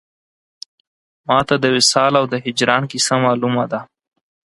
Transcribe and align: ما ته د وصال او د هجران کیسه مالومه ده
ما 1.27 1.37
ته 1.47 1.55
د 1.63 1.65
وصال 1.75 2.13
او 2.19 2.25
د 2.33 2.35
هجران 2.45 2.83
کیسه 2.91 3.15
مالومه 3.23 3.65
ده 3.71 3.79